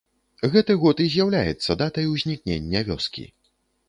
Гэты 0.53 0.75
год 0.83 1.03
і 1.03 1.05
з'яўляецца 1.15 1.77
датай 1.81 2.07
узнікнення 2.13 2.81
вёскі. 2.89 3.27